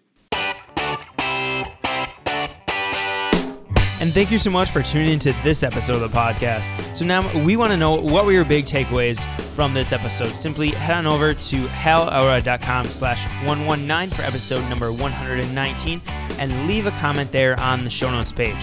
[3.99, 6.67] And thank you so much for tuning into this episode of the podcast.
[6.95, 10.35] So now we want to know what were your big takeaways from this episode.
[10.35, 16.01] Simply head on over to halelrod.com slash 119 for episode number 119
[16.37, 18.55] and leave a comment there on the show notes page.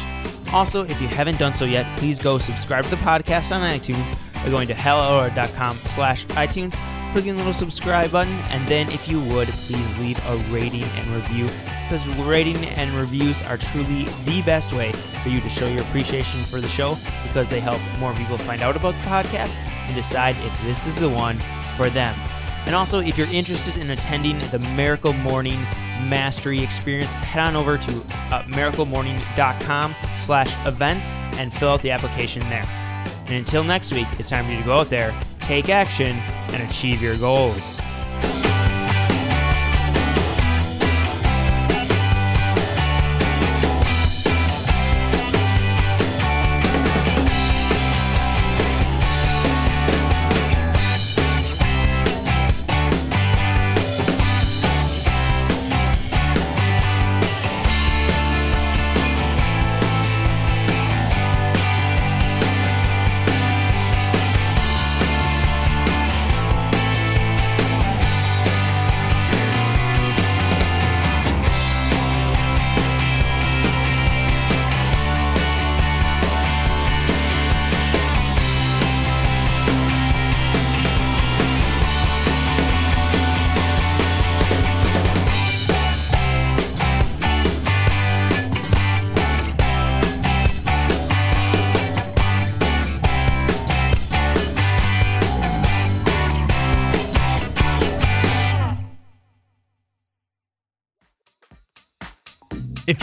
[0.53, 4.17] Also, if you haven't done so yet, please go subscribe to the podcast on iTunes
[4.45, 6.79] by going to halelrod.com slash iTunes
[7.15, 8.33] clicking the little subscribe button.
[8.51, 11.45] And then, if you would, please leave a rating and review
[11.85, 14.91] because rating and reviews are truly the best way
[15.23, 18.63] for you to show your appreciation for the show because they help more people find
[18.63, 21.37] out about the podcast and decide if this is the one
[21.77, 22.19] for them.
[22.67, 25.61] And also, if you're interested in attending the Miracle Morning
[26.09, 27.93] Mastery Experience, head on over to
[28.33, 32.84] uh, miraclemorning.com slash events and fill out the application there.
[33.27, 36.17] And until next week, it's time for you to go out there, take action,
[36.49, 37.81] and achieve your goals.